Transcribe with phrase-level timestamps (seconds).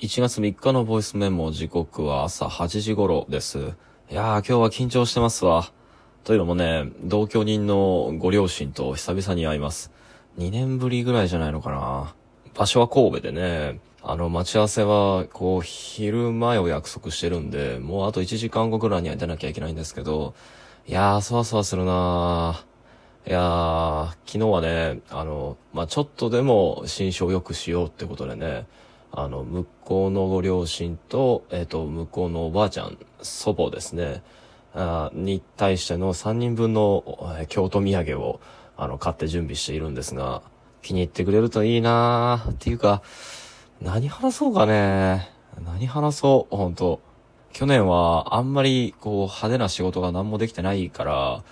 [0.00, 3.58] 1月3日のボイスメモ時刻は朝8時頃です。
[3.58, 5.72] いやー今日は緊張してますわ。
[6.22, 9.90] というのもね、同居人のご両親と久々に会います。
[10.38, 12.14] 2年ぶりぐらいじゃないのかな。
[12.54, 20.32] 場所は神戸でね、あの、待ち合わせは、こう、昼前を約束してるんで、もうあと1時間後ぐらいには出なきゃいけないんですけど、
[20.86, 23.30] いやー、そわそわするなー。
[23.30, 28.68] いやー、昨日はね、あの、まあ、ちょっとでも心象を良くしようってことでね、
[29.12, 34.22] あの、向こうのご両親と、えっ、ー、と、向こうのおばあちゃん、祖母ですね、
[34.74, 37.02] あに対しての3人分の、
[37.38, 38.40] えー、京都土産を、
[38.76, 40.42] あの、買って準備しているんですが、
[40.82, 43.02] 気に入ってくれるといいなーっていうか、
[43.80, 45.30] 何話そうかね。
[45.64, 47.00] 何話そう、本当
[47.52, 51.42] 去年はあんまりこう派手な仕事が何もできてないから、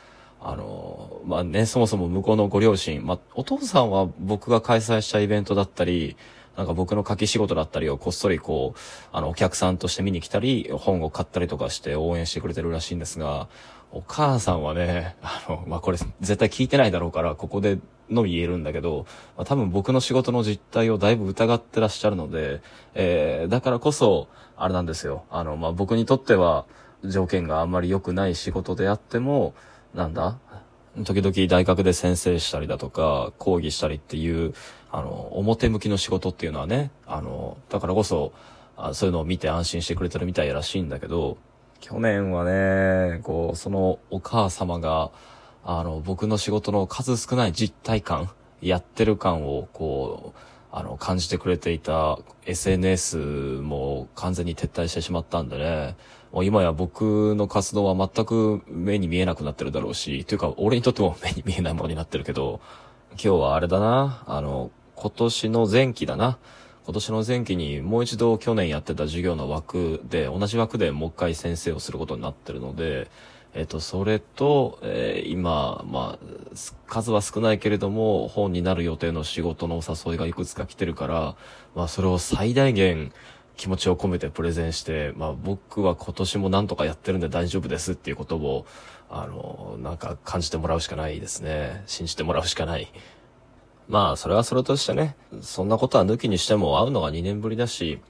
[0.41, 6.17] あの、まあね、そもそも向こうのご両親、まあお父さんは僕が開催したイベントだったり、
[6.57, 8.79] なんか僕の書き仕事だったりをこっそりこう、
[9.13, 13.49] あの、お客さんとして見に来たり、本を買ったりとかして応援してくれてるらしいんですが、
[13.93, 17.79] お母さんはね、あの、まあ、これ絶対聞いてないだろうから、ここで
[18.11, 22.61] のみ言えるんだけど、まあ、多分僕の仕事の実態をだいぶ疑ってらっしゃるので、
[22.95, 25.25] えー、だからこそ、あれなんですよ。
[25.31, 26.67] あの、まあ、僕にとっては、
[27.05, 29.55] 条件があんまり良くない仕事であっても、
[29.95, 30.39] なんだ
[31.05, 34.55] 時々大学で先生したりだとか、講義したりっていう、
[34.91, 38.33] あの、表向きの仕事っていうのはね、あの、だからこそ、
[38.77, 41.39] あそういうのを見て安心してくれてるみたいらしいんだけど、
[41.81, 45.11] 去年はね、こう、そのお母様が、
[45.65, 48.31] あの、僕の仕事の数少ない実体感、
[48.63, 50.39] やってる感を、こう、
[50.73, 55.97] あの、感じてくれていた SNS も完全に撤退してしまったんでね、
[56.33, 62.61] もう今や僕の活動は全く目に見えなくなってるだろうし、というか俺にとっても目に見えないものになってるけど、
[63.13, 66.39] 今日はあれだな、あの、今年の前期だな。
[66.85, 73.11] 今年の前期にもう一度去年やってた授業の枠で、同じ枠でもう一回先生をすることになってるので、
[73.57, 76.27] えっと、それと、えー、今、まあ、
[76.87, 81.37] 数は少ないけれども、本になる予定の仕事のお誘いがいくつか来てるから、
[81.75, 83.15] まあ、それを最大限
[83.57, 88.67] 気持ちを込めてプレゼンして、まあ、僕は今年もなんとかやってるんで大丈夫ですっていうことを、
[89.09, 91.83] あの、なんか感じてもらうしかないですね。
[91.87, 92.93] 信じてもらうしかない。
[93.89, 98.03] まあ、それはそれとしてね、そんなことは抜きにしても会うのが2年ぶりだし、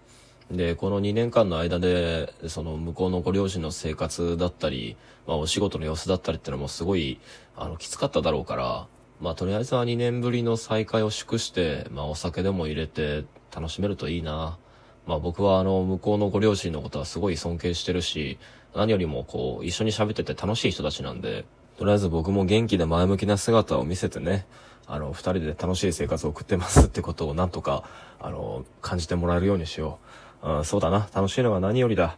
[0.51, 4.97] で、この2年間の間で、その向こうのご両親の生活だったり、
[5.27, 7.21] まあお仕事の様子だったりっていうのもすごい、
[7.57, 8.87] あの、きつかっただろうから、
[9.21, 13.25] まあとりあえずは2年ぶりの再会を祝して、まあお酒でも入れて
[13.55, 14.59] 楽しめるといいな。
[15.07, 18.39] まあ僕はあの、向こうのご両親のことはすごい尊敬してるし、
[18.75, 21.45] 何よりもこう、一緒に喋ってて楽しい人たちなんで、
[21.77, 24.47] とりあえず僕も元気で前向きな姿を見せてね、
[24.87, 27.83] あの、二人で楽しい生活を送ってますってことをなんとか、
[28.21, 30.26] あの、感じてもらえるようにしよう。
[30.43, 31.09] うん、そうだな。
[31.15, 32.17] 楽しいのが何よりだ。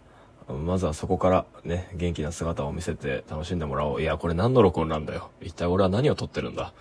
[0.48, 4.02] まずはそこからね、元気な姿を見せて楽しんでもらおう。
[4.02, 5.30] いや、これ何の録音なんだよ。
[5.42, 6.72] 一体俺は何を撮ってるんだ。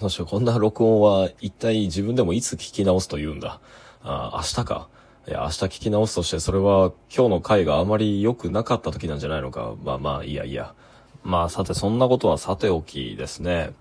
[0.00, 3.60] そしてこんな録音は一体自分でもいつ聞き直すと言うんだ。
[4.02, 4.88] あ、明日か。
[5.28, 9.74] いや、明日聞き直すとしてそれは今日の回があまり良くなかった時なんじゃないのか。
[9.84, 10.74] まあまあ、いやいや。
[11.22, 13.72] まあさて、そんなことはさておきですね。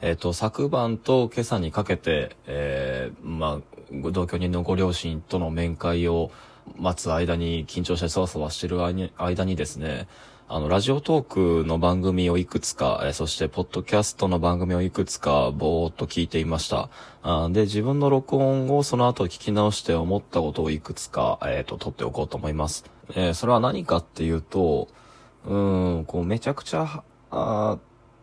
[0.00, 6.30] えっ、と、昨晩と今朝にかけて、えー、まあ、同居人のご両親との面会を
[6.76, 10.06] 待つ間に、緊張してそわそわしてる間にですね、
[10.46, 16.90] あの、ラジオトークの番組をいくつか、えー、そして、ポッドキャストの番組をいくつか、ぼーっと聞いていました。
[17.22, 22.84] あで、自分の録音をその後聞き直して思ったことをいくつか、えっ、ー、と、撮っておこうと思います。
[23.16, 24.86] えー、それは何かっていうと、
[25.44, 27.78] うん、こう、めちゃくちゃ、あ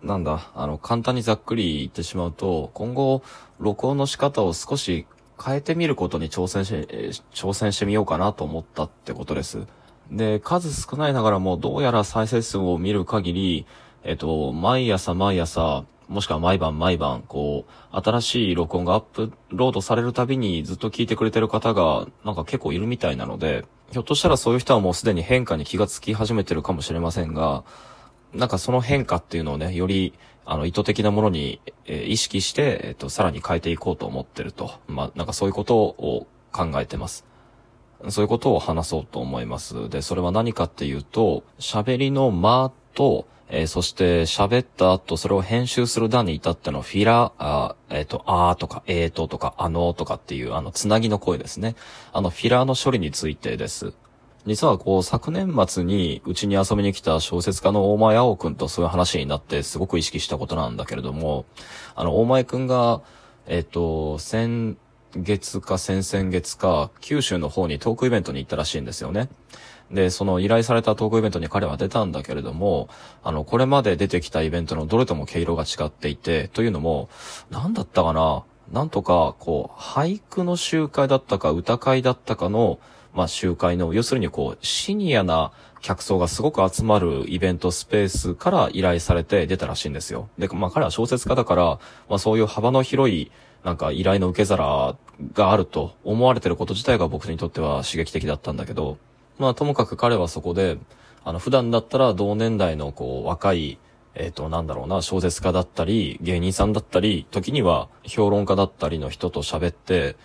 [0.06, 3.24] なんだ、あの、簡単にざっくり言ってしまうと、今後、
[3.60, 5.08] 録音の仕方を少し
[5.44, 6.74] 変えてみることに挑戦し、
[7.34, 9.66] 挑戦してみようかなと思ったってことです。
[10.12, 13.66] で、数少ないながらも、どうやら再生数を見る限り、
[14.04, 27.64] えっと、毎朝毎朝、もしくは毎晩毎晩、こう、新しい録音がアップロードされるたびにずっと聞いてくれてる方が、なんか結構いるみたいなので、ひょっとしたらそういう人はもうすでに変化に気がつき始めてるかもしれませんが、
[28.36, 30.14] なんかその変化っていうのをね、より、
[30.46, 34.74] あの、意図的なものに、えー、意識して、えっ、ー、と、さらに変えていこうと思ってると。
[34.88, 37.26] まあ、なんかそういうことを考えてます。
[38.10, 39.90] そういうことを話そうと思います。
[39.90, 51.76] で、それは何かっていうと、喋りの間と、えー、そして喋った後、それを編集する段に至ってのフィラー、あえっ、ー、と、あーとか、えーととか、あのーとかっていう、あの、つなぎの声ですね。
[52.12, 53.94] あの、フィラーの処理についてです。
[54.46, 61.46] 実はこう、昨年末にうちに遊びに来た小説家の大前青くんとそういう話になってすごく意識したことなんだけれども、
[61.96, 63.02] あの、大前くんが、
[63.48, 64.78] えっ、と、先、
[65.16, 69.30] 月か先々月か、九州の方にトークイベントに行ったらしいんですよね。
[69.90, 72.90] で、その依頼されたトークイベントに彼は出たんだけれども、
[73.24, 77.10] あの、これまで出てきたイベントのどれとも毛色が違っていて、というのも、
[77.50, 78.44] なんだったかな？
[78.72, 82.80] なんとか、こう、俳句の集会だったか、歌会だったかの、
[83.16, 85.52] まあ、集会の、要するにこう、シニアな
[85.82, 90.30] 客層がすごく集まるイベントスペースから依頼されて出たらしいんですよ。
[90.38, 91.64] で、まあ、彼は小説家だから、
[92.10, 93.32] まあ、そういう幅の広い、
[93.64, 94.96] なんか依頼の受け皿
[95.34, 98.98] があると思われてること自体が僕にとっては刺激的だったんだけど、
[99.40, 100.78] まあともかく彼はそこで、
[101.24, 103.80] あの普段だったら同年代のこう若い、
[104.14, 110.16] えっ、ー、となんだろうな、小説家だったり、芸人さんだったり、時には評論家だったりの人と喋って、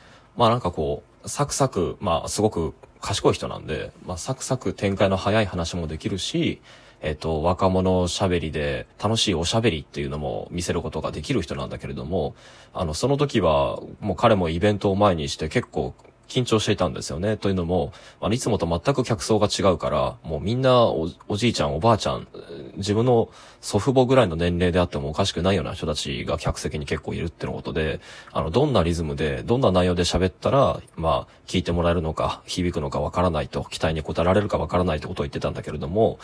[0.41, 2.73] まあなんかこう、サクサク、まあすごく
[3.03, 6.63] 賢い人なんで、まあサクサク展開の早い話もできるし、
[7.03, 12.35] えっ、ー、と、若者喋りで楽しいおしゃべりっていうのも見せることができる人なんだけれども、
[12.73, 15.95] あの、その時は、もう彼もイベントを前にして結構
[16.31, 17.37] 緊張していたんですよね。
[17.37, 22.29] というのも、あの、いつもと全く客層が違うから、もうみんなお、じいちゃん、おばあちゃん、
[22.77, 23.29] 自分の
[23.61, 28.01] 祖父母ぐらいの年齢であってもおかしくないような人たちが客席に結構いるってのことで、
[28.33, 36.21] あの、どんなリズムで、どんな内容で喋ったら、まあ、聞いてもらえるのか、響くのかわからないと、期待に応えられるかわからないってことを言ってたんだけれども、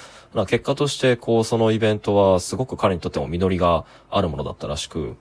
[0.47, 5.17] 結果として、こう、そのイベントはすごく彼にとっても実りがあるものだったらしく、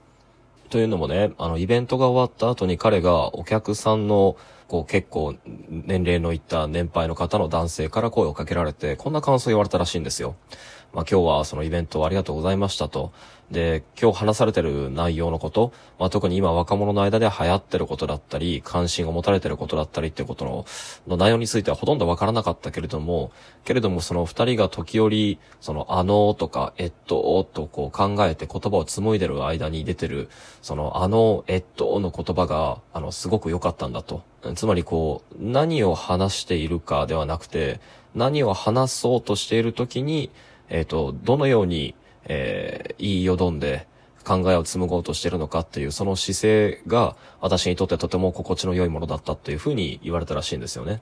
[0.68, 4.36] というのもね、あの、イベントが終わった後に彼がお客さんの
[4.68, 5.36] こう結構
[5.70, 10.36] 年齢のいった年配の方の男性から声をかけられて、こんな感想を言われたらしいんですよ。
[10.96, 13.12] まあ今日はそのイベントありがとうございましたと。
[13.50, 20.64] で、今日話されてる内容のこと、まあ特に今若者の間で流行ってることだったり、関心を持たれてることだったりっていうことの、
[21.06, 23.30] の内容についてはほとんどわからなかったけれども、
[23.66, 30.30] けれどもその二人が時折、そのあのとかえっととこう考えて言葉を紡いでる間に出てる、
[30.62, 34.22] そのあのえっとの言葉が、あの、すごく良かったんだと。
[34.54, 37.80] つまりこう、何を話しているかではなくて、
[38.14, 40.30] 何を話そうとしているときに、
[40.68, 43.86] えっ、ー、と、どのように、えー、言いよどんで
[44.24, 51.00] 考えを紡ごうとしてるのかっていう、その姿勢が私にとってとても心地の良いものだったっていうふうに言われたらしいんですよね。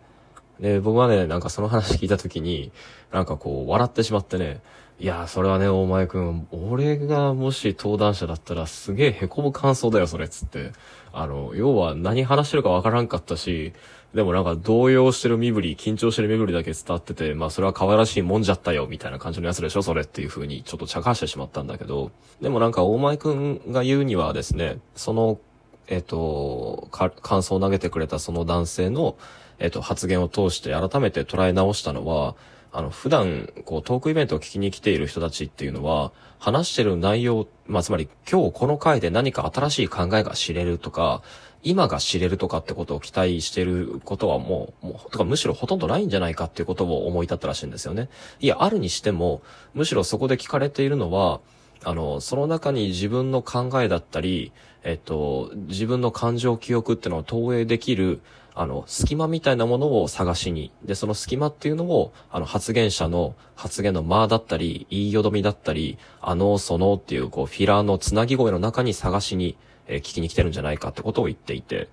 [0.61, 2.73] で、僕はね、なんかその話聞いたときに、
[3.13, 4.61] なんかこう、笑ってしまってね、
[5.01, 10.73] いや、それはね、大前くん、俺がもし登壇者だったらすげえ凹む感想だよ、それ、つって。
[11.13, 13.73] あの、要は何話してるかわからんかったし、
[14.15, 25.41] でもなんか動揺してる身振り、緊張してる身振りだけ伝わってて、まあそれは可愛らしいもんじゃったよ、みたいな感じのやつでしょ、それっていう風にちょっと茶化してしまったんだけど、でもなんか大前くんが言うにはですね、その、
[25.89, 29.17] えっ、と、感想を投げてくれたその男性の、
[29.59, 32.37] えっ、と、発言を通して改めて捉え直したのは、
[32.76, 36.11] あの、普段、こう、トークイベントを聞きに来ている人たちっていうのは、
[36.41, 41.23] 話してる内容、まあ、つまり、今日この回で何か新しい考えが知れるとか、
[41.62, 48.09] 今が知れるとかってことを期待してることはもう、もう、とかむしろほとんどないんじゃないかっていうことを思い立ったらしいんですよね。
[48.41, 49.41] いや、あるにしても、
[49.73, 51.41] むしろそこで聞かれているのは、
[51.85, 54.50] あの、その中に自分の考えだったり、
[54.82, 58.20] えっと、自分の感情記憶っていうのを投影できる、
[58.56, 69.56] あの、隙間みたいなものを探しに、で、その隙間っていうのを、あの、発言者の発言の間だったり、言いよどみだったり、あの、そのっていう、こう、フィラーのつなぎ声の中に探しに、
[69.87, 71.89] えー、聞きに来てるんじゃないかってことを言っていて、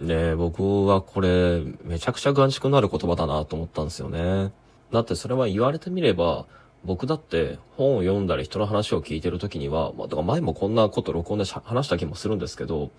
[0.00, 4.52] で、僕はこれ、めちゃくちゃ眼蓄のある言葉だなと思ったんですよね。
[4.92, 6.46] だってそれは言われてみれば、
[6.84, 12.90] 僕だって本を読んだり人の話を聞いてる時には、まあ、だから前もこんなこと録音で話した気もするんですけど、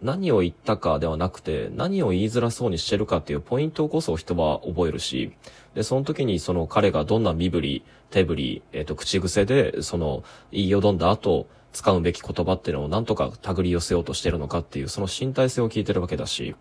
[0.00, 5.32] 何を言ったかではなくて、何を言いづらそうにしてるかっていうポイントこそ人は覚えるし、
[5.74, 16.54] で、その時にその彼がどんな身振り、手振り、えっ、ー、と、口癖で、その、言いよどんだ後、使うべき言葉っていうのをなんとか手繰り寄せようとしてるのかっていう、その身体性を聞いてるわけだし、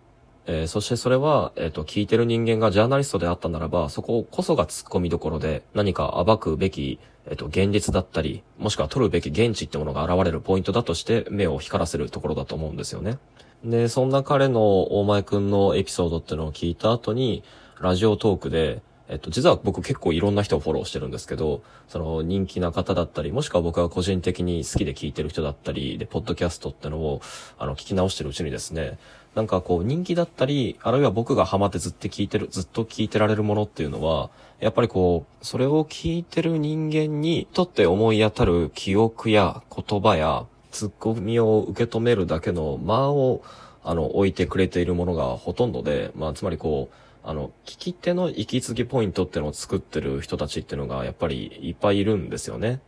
[0.50, 13.20] えー、そしてそれは、えっ、ー、と、聞いてる人間がジャーナリストであったならば、そここそが突っ込みどころで、何か暴くべき、えっ、ー、と、現実だったり、もしくは取るべき現地ってものが現れるポイントだとして目を光らせるところだと思うんですよね。
[13.66, 17.44] で、そんな彼の大前くんのエピソードっていうのを聞いた後に、
[17.82, 27.22] ラジオトークで、えっと、実は僕結構いろんな人をフォローしてるんですけど、その人気な方だったり、もしくは僕が個人的に好きで聞いてる人だったり、で、ポッドキャストってのを、
[27.58, 28.98] あの、聞き直してるうちにですね、
[29.34, 43.42] なんかこう人気だったり、あるいは僕がハマってずっと聞いてる、ずっと聞いてられるものっていうのは、やっぱりこう、それを聞いてる人間にとって思い当たる記憶や言葉や、ツッコミを受け止めるだけの間を、
[43.84, 46.96] あの、置いてくれているものがほとんどで、まあ、つまりこう、
[47.28, 52.80] あの、聞き手の行き継ぎポイントってのを作ってる人たちっていうのがやっぱりいっぱいいるんですよね。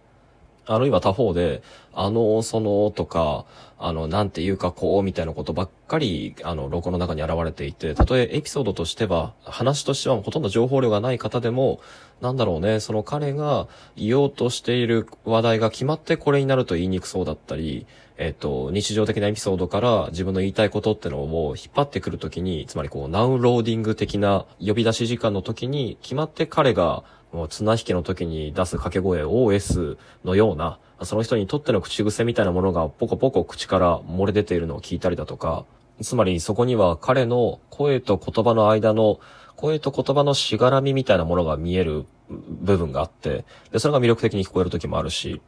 [0.70, 3.46] あるいは他方で、あの、その、とか、
[3.80, 11.80] あの、なんていうかこう、みたいなことばっかり、あの、ロゴの中に現れていて、たとえエピソードとしては、話としてはほとんど情報量がない方でも、
[12.22, 35.66] なんだろうね、その彼が言おうとしている話題が決まってこれになると言いにくそうだったり、えっと、日常的なエピソードから自分の言いたいことってのを引っ張ってくるときに、つまりこう、ナウンローディング的な呼び出し時間の時に、決まって彼が、もう綱引きの時に出す掛け声 OS のような、その人にとっての口癖みたいなものがポコポコ口から漏れ出ているのを聞いたりだとか、
[36.02, 39.20] つまりそこには彼の声と言葉の間の、
[39.56, 45.42] 声と言葉のしがらみみたいなものが見える部分があって、で、それが魅力的に聞こえる時もあるし、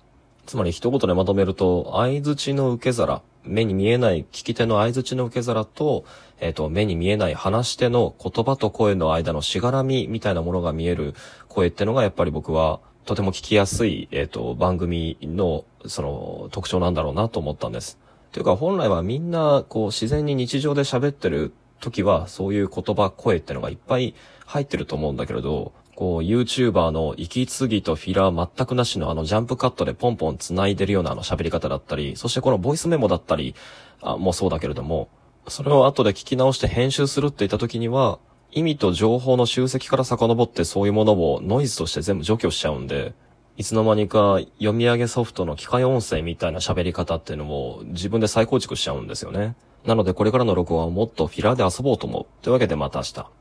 [0.46, 6.04] つまり一言でまとめると、相槌の受け皿、目に見えない聞き手の相槌の受け皿と、
[6.42, 11.14] えっ、ー、と、目に見えない話し手の言葉と声の間のしがらみみたいなものが見える
[11.48, 17.98] 声ってのがやっぱり僕はとても聞きやすい、えっ、ー、と、番組の、その、特徴なんだろうなと思ったんです。
[18.32, 33.56] というか、本来はみんな、こう、自然に日常で喋ってる時は、そういう言葉、声ってのがいっぱい入ってると思うんだけれど、こう、YouTuber の息継ぎとフィラー全くなしのあのジャンプカットでポンポン繋いでるようなあの喋り方だったり、そしてこのボイスメモだったり、
[34.02, 35.10] あもうそうだけれども、
[35.48, 38.20] それを後で聞き直して編集するって言った時には、
[38.52, 43.14] 意味と情報の集積から遡ってそういうものをノイズとして全部除去しちゃうんで、
[43.58, 49.56] いつの間にか読み上げソフトの機械音声みたいな喋り方っていうのも自分で再構築しちゃうんですよね。
[49.86, 52.26] なのでこれからの録音はもっとフィラーで遊ぼうと思う。
[52.44, 53.26] というわけでまた明日。